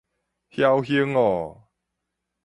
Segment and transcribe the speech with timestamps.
[0.49, 1.69] 僥行喔